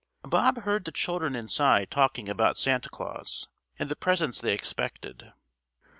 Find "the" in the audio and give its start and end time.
0.85-0.91, 3.87-3.95